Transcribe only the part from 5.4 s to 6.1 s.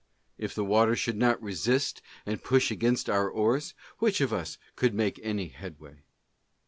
headway